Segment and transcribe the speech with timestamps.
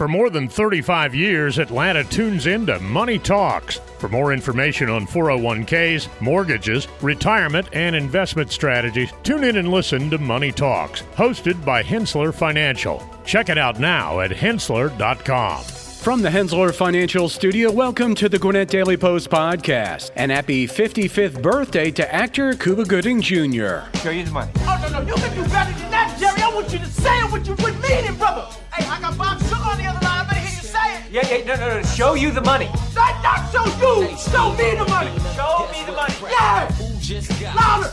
[0.00, 3.80] For more than 35 years, Atlanta tunes into Money Talks.
[3.98, 10.16] For more information on 401ks, mortgages, retirement, and investment strategies, tune in and listen to
[10.16, 13.06] Money Talks, hosted by Henssler Financial.
[13.26, 15.64] Check it out now at henssler.com.
[15.64, 20.12] From the Henssler Financial Studio, welcome to the Gwinnett Daily Post podcast.
[20.16, 23.80] And happy 55th birthday to actor Cuba Gooding Jr.
[23.98, 24.50] Show you the money.
[24.60, 26.40] Oh, no, no, you can do better than that, Jerry.
[26.40, 28.48] I want you to say it what you would mean it, brother.
[28.72, 30.20] Hey, I got Bob Sugar on the other line.
[30.20, 31.10] I better hear you say it.
[31.10, 31.82] Yeah, yeah, no, no, no.
[31.82, 32.66] Show you the money.
[32.94, 34.16] Not, not show you.
[34.16, 35.10] Show me the money.
[35.34, 36.14] Show me the money.
[36.30, 37.54] Yeah.
[37.54, 37.90] Louder.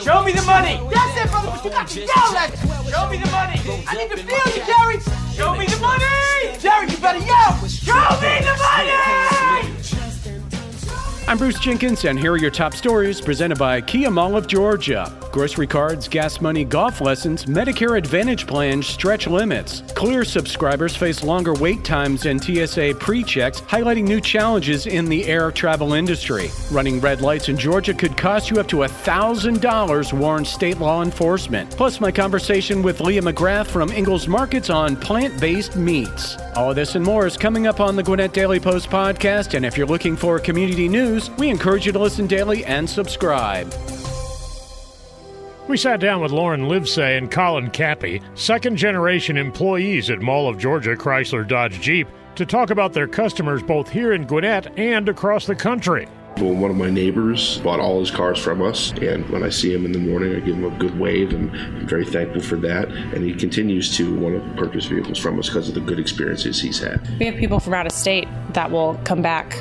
[0.00, 0.80] Show me the money.
[0.88, 2.56] That's it, brother, but you got to yell at me.
[2.90, 3.60] Show me the money.
[3.86, 4.98] I need to feel you, Jerry.
[5.36, 6.58] Show me the money.
[6.58, 7.52] Jerry, you better yell.
[7.68, 10.01] Show me the money.
[11.28, 15.10] I'm Bruce Jenkins, and here are your top stories presented by Kia Mall of Georgia.
[15.30, 19.82] Grocery cards, gas money, golf lessons, Medicare Advantage plans stretch limits.
[19.94, 25.24] Clear subscribers face longer wait times and TSA pre checks, highlighting new challenges in the
[25.26, 26.50] air travel industry.
[26.72, 31.70] Running red lights in Georgia could cost you up to $1,000, warns state law enforcement.
[31.70, 36.36] Plus, my conversation with Leah McGrath from Ingles Markets on plant based meats.
[36.54, 39.78] All this and more is coming up on the Gwinnett Daily Post podcast, and if
[39.78, 43.72] you're looking for community news, we encourage you to listen daily and subscribe.
[45.66, 50.58] We sat down with Lauren Livesay and Colin Cappy, second generation employees at Mall of
[50.58, 55.46] Georgia Chrysler Dodge Jeep, to talk about their customers both here in Gwinnett and across
[55.46, 56.06] the country.
[56.42, 59.72] Well, one of my neighbors bought all his cars from us, and when I see
[59.72, 62.56] him in the morning, I give him a good wave, and I'm very thankful for
[62.56, 62.88] that.
[62.88, 66.60] And he continues to want to purchase vehicles from us because of the good experiences
[66.60, 67.00] he's had.
[67.20, 69.56] We have people from out of state that will come back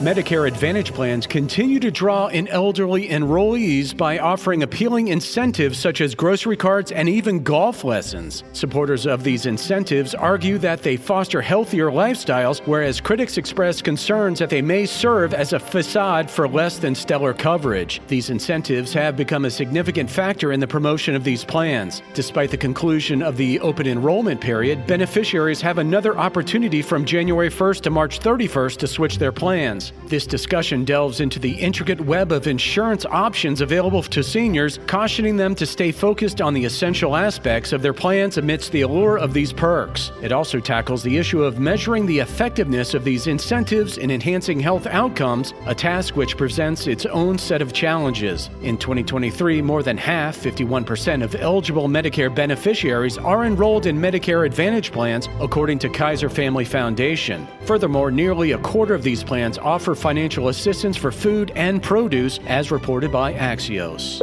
[0.00, 6.14] Medicare Advantage plans continue to draw in elderly enrollees by offering appealing incentives such as
[6.14, 8.44] grocery cards and even golf lessons.
[8.52, 14.50] Supporters of these incentives argue that they foster healthier lifestyles, whereas critics express concerns that
[14.50, 18.02] they may serve as a facade for less than stellar coverage.
[18.06, 22.02] These incentives have become a significant factor in the promotion of these plans.
[22.12, 27.80] Despite the conclusion of the open enrollment period, beneficiaries have another opportunity from January 1st
[27.80, 29.85] to March 31st to switch their plans.
[30.06, 35.54] This discussion delves into the intricate web of insurance options available to seniors, cautioning them
[35.54, 39.52] to stay focused on the essential aspects of their plans amidst the allure of these
[39.52, 40.12] perks.
[40.22, 44.86] It also tackles the issue of measuring the effectiveness of these incentives in enhancing health
[44.86, 48.50] outcomes, a task which presents its own set of challenges.
[48.62, 54.92] In 2023, more than half, 51% of eligible Medicare beneficiaries are enrolled in Medicare Advantage
[54.92, 57.46] plans, according to Kaiser Family Foundation.
[57.62, 62.70] Furthermore, nearly a quarter of these plans offer financial assistance for food and produce, as
[62.70, 64.22] reported by Axios.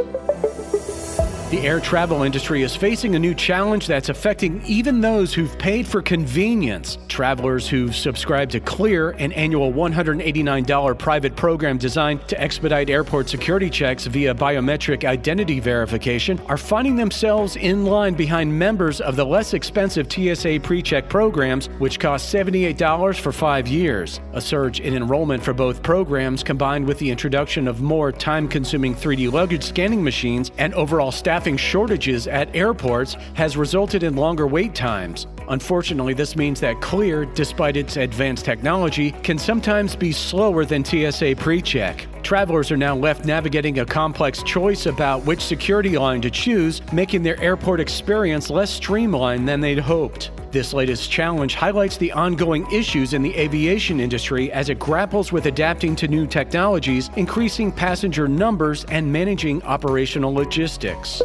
[1.54, 5.86] The air travel industry is facing a new challenge that's affecting even those who've paid
[5.86, 6.98] for convenience.
[7.06, 13.70] Travelers who've subscribed to Clear, an annual $189 private program designed to expedite airport security
[13.70, 19.54] checks via biometric identity verification, are finding themselves in line behind members of the less
[19.54, 24.18] expensive TSA pre check programs, which cost $78 for five years.
[24.32, 28.92] A surge in enrollment for both programs, combined with the introduction of more time consuming
[28.92, 31.12] 3D luggage scanning machines and overall
[31.44, 35.26] staffing shortages at airports has resulted in longer wait times.
[35.48, 41.34] Unfortunately, this means that Clear, despite its advanced technology, can sometimes be slower than TSA
[41.36, 42.06] PreCheck.
[42.22, 47.22] Travelers are now left navigating a complex choice about which security line to choose, making
[47.22, 50.30] their airport experience less streamlined than they'd hoped.
[50.50, 55.46] This latest challenge highlights the ongoing issues in the aviation industry as it grapples with
[55.46, 61.20] adapting to new technologies, increasing passenger numbers, and managing operational logistics.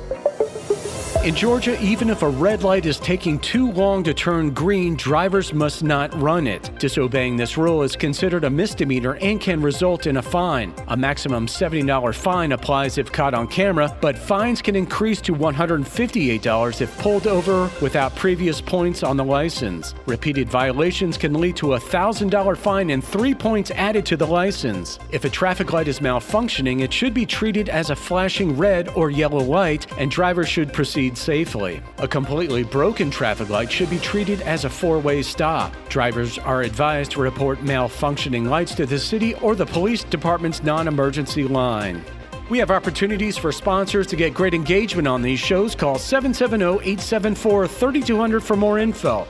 [1.26, 5.54] In Georgia, even if a red light is taking too long to turn green, drivers
[5.54, 6.72] must not run it.
[6.80, 10.74] Disobeying this rule is considered a misdemeanor and can result in a fine.
[10.88, 16.82] A maximum $70 fine applies if caught on camera, but fines can increase to $158
[16.82, 19.96] if pulled over without previous points on the license.
[20.06, 25.00] Repeated violations can lead to a $1,000 fine and three points added to the license.
[25.12, 29.12] If a traffic light is malfunctioning, it should be treated as a flashing red or
[29.12, 31.82] yellow light, and drivers should proceed proceed safely.
[31.98, 35.74] A completely broken traffic light should be treated as a four way stop.
[35.90, 40.88] Drivers are advised to report malfunctioning lights to the city or the police department's non
[40.88, 42.04] emergency line.
[42.50, 45.76] We have opportunities for sponsors to get great engagement on these shows.
[45.76, 49.28] Call 770 874 3200 for more info.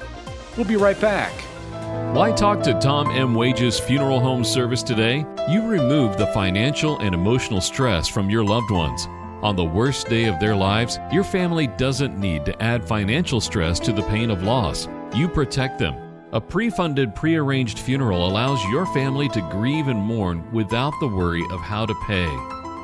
[0.56, 1.34] We'll be right back.
[2.14, 3.36] Why talk to Tom M.
[3.36, 5.25] Wages Funeral Home Service today?
[5.50, 9.08] You remove the financial and emotional stress from your loved ones.
[9.41, 13.80] On the worst day of their lives, your family doesn't need to add financial stress
[13.80, 14.89] to the pain of loss.
[15.15, 15.95] You protect them.
[16.33, 21.07] A pre funded, pre arranged funeral allows your family to grieve and mourn without the
[21.07, 22.27] worry of how to pay.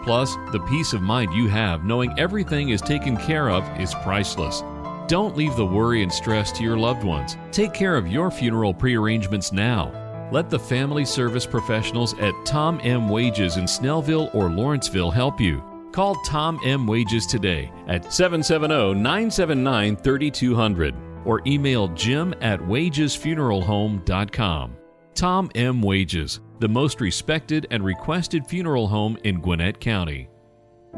[0.05, 4.63] Plus, the peace of mind you have knowing everything is taken care of is priceless.
[5.07, 7.35] Don't leave the worry and stress to your loved ones.
[7.51, 9.91] Take care of your funeral prearrangements now.
[10.31, 13.09] Let the family service professionals at Tom M.
[13.09, 15.74] Wages in Snellville or Lawrenceville help you.
[15.95, 16.85] Call Tom M.
[16.85, 20.93] Wages today at 770 979 3200
[21.23, 24.75] or email jim at wagesfuneralhome.com.
[25.13, 25.81] Tom M.
[25.81, 30.27] Wages, the most respected and requested funeral home in Gwinnett County.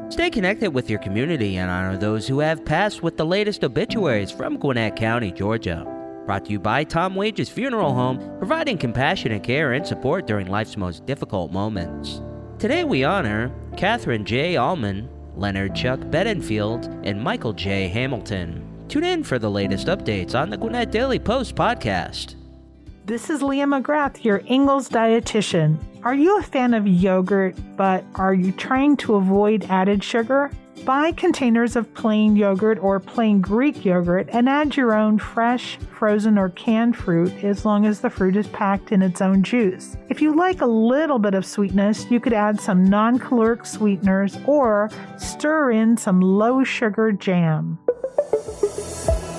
[0.10, 4.32] Stay connected with your community and honor those who have passed with the latest obituaries
[4.32, 5.86] from Gwinnett County, Georgia.
[6.26, 10.76] Brought to you by Tom Wages Funeral Home, providing compassionate care and support during life's
[10.76, 12.24] most difficult moments.
[12.58, 14.58] Today we honor Catherine J.
[14.58, 17.88] Allman, Leonard Chuck Bedenfield, and Michael J.
[17.88, 18.68] Hamilton.
[18.88, 22.34] Tune in for the latest updates on the Gwinnett Daily Post podcast.
[23.08, 25.78] This is Leah McGrath, your Ingles dietitian.
[26.04, 30.52] Are you a fan of yogurt, but are you trying to avoid added sugar?
[30.84, 36.38] Buy containers of plain yogurt or plain Greek yogurt and add your own fresh, frozen,
[36.38, 39.96] or canned fruit as long as the fruit is packed in its own juice.
[40.10, 44.38] If you like a little bit of sweetness, you could add some non caloric sweeteners
[44.46, 47.80] or stir in some low sugar jam.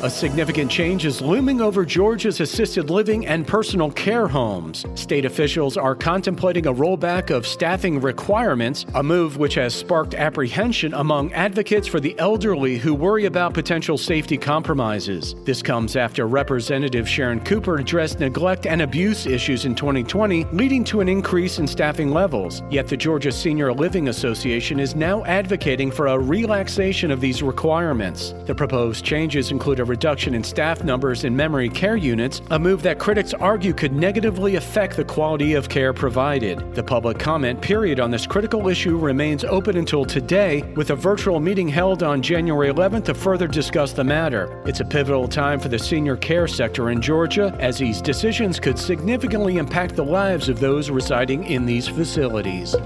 [0.01, 4.85] A significant change is looming over Georgia's assisted living and personal care homes.
[4.95, 10.95] State officials are contemplating a rollback of staffing requirements, a move which has sparked apprehension
[10.95, 15.35] among advocates for the elderly who worry about potential safety compromises.
[15.43, 21.01] This comes after Representative Sharon Cooper addressed neglect and abuse issues in 2020, leading to
[21.01, 22.63] an increase in staffing levels.
[22.71, 28.33] Yet the Georgia Senior Living Association is now advocating for a relaxation of these requirements.
[28.47, 32.83] The proposed changes include a reduction in staff numbers in memory care units, a move
[32.83, 36.75] that critics argue could negatively affect the quality of care provided.
[36.75, 41.41] The public comment period on this critical issue remains open until today, with a virtual
[41.41, 44.63] meeting held on January 11th to further discuss the matter.
[44.67, 48.79] It's a pivotal time for the senior care sector in Georgia, as these decisions could
[48.79, 52.77] significantly impact the lives of those residing in these facilities.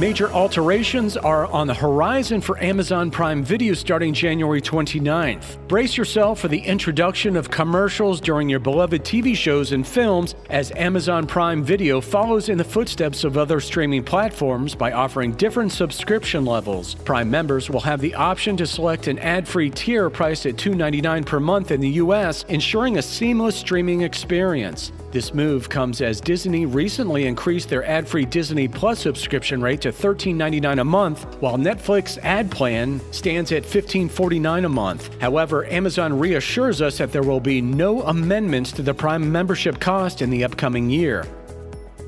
[0.00, 5.58] Major alterations are on the horizon for Amazon Prime Video starting January 29th.
[5.68, 10.72] Brace yourself for the introduction of commercials during your beloved TV shows and films as
[10.72, 16.46] Amazon Prime Video follows in the footsteps of other streaming platforms by offering different subscription
[16.46, 16.94] levels.
[16.94, 21.26] Prime members will have the option to select an ad free tier priced at $2.99
[21.26, 24.92] per month in the U.S., ensuring a seamless streaming experience.
[25.12, 29.89] This move comes as Disney recently increased their ad free Disney Plus subscription rate to
[29.94, 35.20] $13.99 a month, while Netflix ad plan stands at $15.49 a month.
[35.20, 40.22] However, Amazon reassures us that there will be no amendments to the Prime membership cost
[40.22, 41.26] in the upcoming year.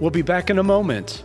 [0.00, 1.24] We'll be back in a moment.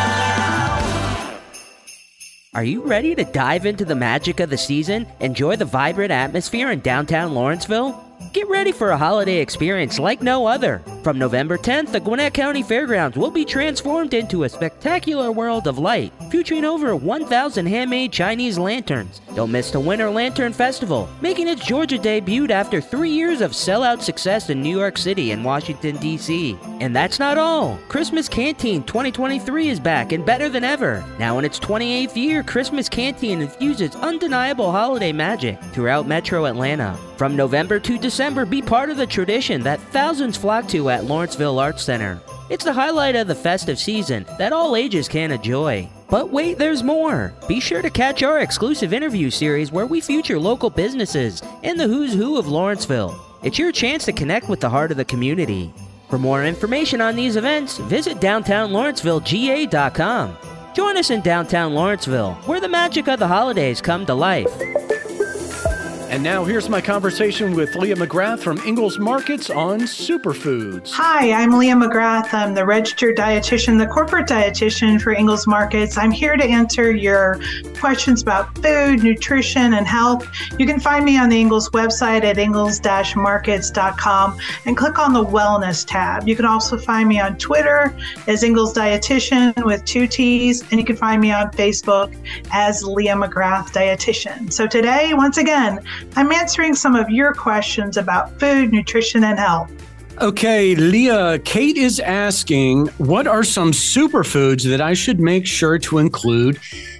[2.53, 5.07] Are you ready to dive into the magic of the season?
[5.21, 8.10] Enjoy the vibrant atmosphere in downtown Lawrenceville?
[8.33, 10.81] Get ready for a holiday experience like no other.
[11.03, 15.79] From November 10th, the Gwinnett County Fairgrounds will be transformed into a spectacular world of
[15.79, 19.19] light, featuring over 1,000 handmade Chinese lanterns.
[19.35, 24.01] Don't miss the Winter Lantern Festival, making its Georgia debut after three years of sellout
[24.01, 26.57] success in New York City and Washington, D.C.
[26.79, 27.77] And that's not all.
[27.89, 31.03] Christmas Canteen 2023 is back and better than ever.
[31.19, 36.97] Now in its 28th year, Christmas Canteen infuses undeniable holiday magic throughout metro Atlanta.
[37.21, 41.59] From November to December, be part of the tradition that thousands flock to at Lawrenceville
[41.59, 42.19] Arts Center.
[42.49, 45.87] It's the highlight of the festive season that all ages can enjoy.
[46.09, 47.35] But wait, there's more.
[47.47, 51.87] Be sure to catch our exclusive interview series where we feature local businesses and the
[51.87, 53.15] who's who of Lawrenceville.
[53.43, 55.71] It's your chance to connect with the heart of the community.
[56.09, 60.37] For more information on these events, visit downtownlawrencevillega.com.
[60.73, 64.49] Join us in downtown Lawrenceville, where the magic of the holidays come to life.
[66.11, 70.91] And now here's my conversation with Leah McGrath from Ingles Markets on superfoods.
[70.91, 72.33] Hi, I'm Leah McGrath.
[72.33, 75.97] I'm the registered dietitian, the corporate dietitian for Ingles Markets.
[75.97, 77.39] I'm here to answer your
[77.79, 80.27] questions about food, nutrition, and health.
[80.59, 85.87] You can find me on the Ingles website at ingles-markets.com and click on the wellness
[85.87, 86.27] tab.
[86.27, 87.95] You can also find me on Twitter
[88.27, 92.13] as Ingles Dietitian with two T's, and you can find me on Facebook
[92.51, 94.51] as Leah McGrath Dietitian.
[94.51, 95.79] So today, once again,
[96.15, 99.71] I'm answering some of your questions about food, nutrition, and health.
[100.19, 105.97] Okay, Leah, Kate is asking, what are some superfoods that I should make sure to
[105.97, 106.59] include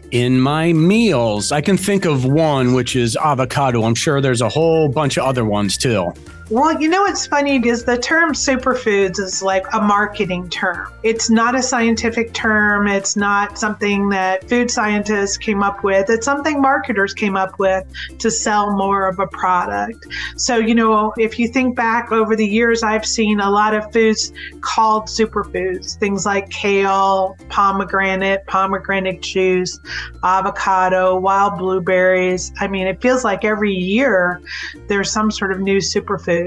[0.10, 1.52] in my meals?
[1.52, 3.84] I can think of one, which is avocado.
[3.84, 6.12] I'm sure there's a whole bunch of other ones too.
[6.52, 10.92] Well, you know what's funny is the term superfoods is like a marketing term.
[11.02, 12.90] It's not a scientific term.
[12.90, 16.10] It's not something that food scientists came up with.
[16.10, 17.86] It's something marketers came up with
[18.20, 20.08] to sell more of a product.
[20.36, 23.90] So, you know, if you think back over the years, I've seen a lot of
[23.94, 29.80] foods called superfoods, things like kale, pomegranate, pomegranate juice,
[30.22, 32.52] avocado, wild blueberries.
[32.60, 34.42] I mean, it feels like every year
[34.88, 36.41] there's some sort of new superfood.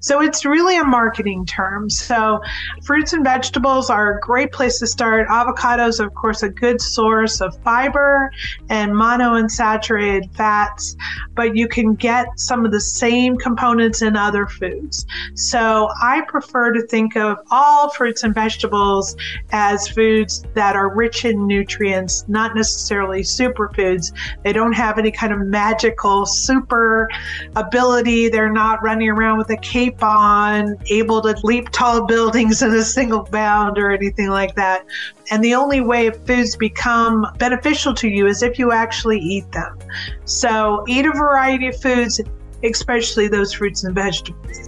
[0.00, 1.90] So it's really a marketing term.
[1.90, 2.40] So
[2.84, 5.28] fruits and vegetables are a great place to start.
[5.28, 8.30] Avocados, of course, a good source of fiber
[8.68, 10.96] and monounsaturated fats,
[11.34, 15.06] but you can get some of the same components in other foods.
[15.34, 19.16] So I prefer to think of all fruits and vegetables
[19.50, 24.12] as foods that are rich in nutrients, not necessarily superfoods.
[24.44, 27.08] They don't have any kind of magical super
[27.56, 28.28] ability.
[28.28, 32.82] They're not running around with a cape on, able to leap tall buildings in a
[32.82, 34.84] single bound or anything like that.
[35.30, 39.78] And the only way foods become beneficial to you is if you actually eat them.
[40.24, 42.20] So eat a variety of foods,
[42.64, 44.67] especially those fruits and vegetables.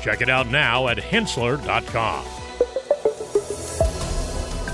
[0.00, 2.24] Check it out now at henssler.com.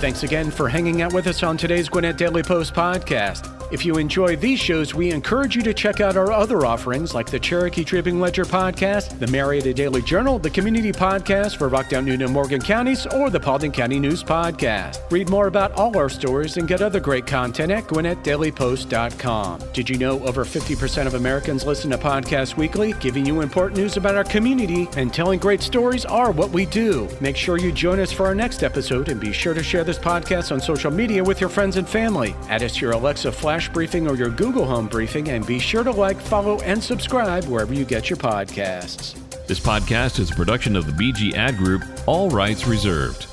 [0.00, 3.56] Thanks again for hanging out with us on today's Gwinnett Daily Post podcast.
[3.73, 7.28] If you enjoy these shows, we encourage you to check out our other offerings like
[7.28, 12.23] the Cherokee Tribune Ledger podcast, the Marietta Daily Journal, the Community Podcast for Rockdale, Newton,
[12.23, 15.11] and Morgan counties, or the Paulding County News Podcast.
[15.11, 19.61] Read more about all our stories and get other great content at GwinnettDailyPost.com.
[19.73, 22.92] Did you know over 50% of Americans listen to podcasts weekly?
[23.00, 27.08] Giving you important news about our community and telling great stories are what we do.
[27.20, 29.99] Make sure you join us for our next episode and be sure to share this
[29.99, 32.37] podcast on social media with your friends and family.
[32.49, 35.91] Add us your Alexa Flash Briefing or your Google Home Briefing and be sure to
[35.91, 39.15] like, follow, and subscribe wherever you get your podcasts.
[39.47, 43.27] This podcast is a production of the BG Ad Group, all rights reserved.